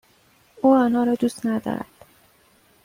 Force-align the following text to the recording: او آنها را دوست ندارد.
او 0.61 0.73
آنها 0.75 1.03
را 1.03 1.15
دوست 1.15 1.45
ندارد. 1.45 2.05